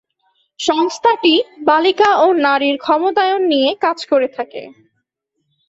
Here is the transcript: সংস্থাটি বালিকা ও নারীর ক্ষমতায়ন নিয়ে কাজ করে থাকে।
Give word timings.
সংস্থাটি 0.59 1.33
বালিকা 1.65 2.09
ও 2.17 2.27
নারীর 2.39 2.75
ক্ষমতায়ন 2.77 3.41
নিয়ে 3.43 3.69
কাজ 3.81 3.99
করে 4.05 4.27
থাকে। 4.27 4.61